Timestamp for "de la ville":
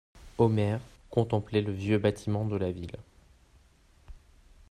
2.43-2.97